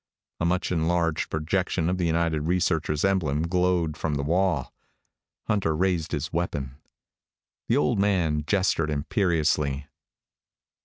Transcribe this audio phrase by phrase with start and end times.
[0.39, 4.73] A much enlarged projection of the United Researchers' emblem glowed from the Wall.
[5.45, 6.73] Hunter raised his weapon.
[7.67, 9.85] The old man gestured imperiously.